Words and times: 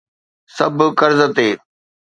سڀ 0.55 0.77
قرض 0.99 1.19
تي. 1.35 1.49